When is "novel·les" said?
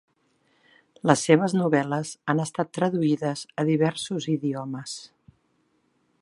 1.57-2.13